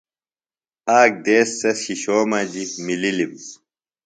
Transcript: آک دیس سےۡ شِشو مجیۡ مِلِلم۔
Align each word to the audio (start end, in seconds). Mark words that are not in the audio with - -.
آک 0.99 1.11
دیس 1.25 1.49
سےۡ 1.59 1.75
شِشو 1.81 2.17
مجیۡ 2.31 2.71
مِلِلم۔ 2.85 3.33